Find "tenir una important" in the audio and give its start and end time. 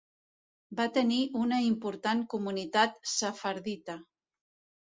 0.95-2.25